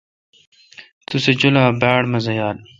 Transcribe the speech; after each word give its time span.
تو 1.07 1.15
سہ 1.23 1.31
جولا 1.39 1.63
باڑ 1.81 2.01
مزہ 2.11 2.33
یال۔ 2.37 2.57